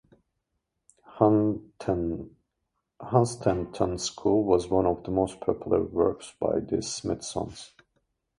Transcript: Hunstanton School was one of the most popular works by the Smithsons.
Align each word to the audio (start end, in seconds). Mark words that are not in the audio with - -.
Hunstanton 1.19 2.33
School 3.99 4.45
was 4.45 4.67
one 4.67 4.87
of 4.87 5.03
the 5.03 5.11
most 5.11 5.39
popular 5.41 5.83
works 5.83 6.33
by 6.39 6.59
the 6.59 6.77
Smithsons. 6.81 7.69